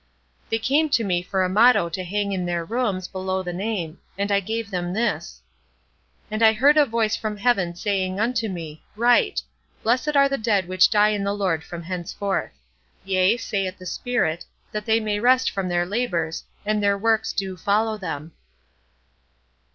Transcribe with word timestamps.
"They 0.49 0.57
came 0.57 0.89
to 0.97 1.03
me 1.03 1.21
for 1.21 1.43
a 1.43 1.47
motto 1.47 1.87
to 1.87 2.03
hang 2.03 2.31
in 2.31 2.47
their 2.47 2.65
rooms, 2.65 3.07
below 3.07 3.43
the 3.43 3.53
name; 3.53 3.99
and 4.17 4.31
I 4.31 4.39
gave 4.39 4.71
them 4.71 4.93
this: 4.93 5.43
"'And 6.31 6.41
I 6.41 6.53
heard 6.53 6.75
a 6.75 6.87
voice 6.87 7.15
from 7.15 7.37
heaven 7.37 7.75
saying 7.75 8.19
unto 8.19 8.47
me. 8.49 8.81
Write. 8.95 9.43
Blessed 9.83 10.15
are 10.15 10.27
the 10.27 10.39
dead 10.39 10.67
which 10.67 10.89
die 10.89 11.09
in 11.09 11.23
the 11.23 11.35
Lord 11.35 11.63
from 11.63 11.83
henceforth: 11.83 12.53
Yea, 13.05 13.37
saith 13.37 13.77
the 13.77 13.85
Spirit, 13.85 14.43
that 14.71 14.85
they 14.87 14.99
may 14.99 15.19
rest 15.19 15.51
from 15.51 15.69
their 15.69 15.85
labors: 15.85 16.45
and 16.65 16.81
their 16.81 16.97
works 16.97 17.31
do 17.31 17.55
follow 17.55 17.95
them.'" 17.95 18.31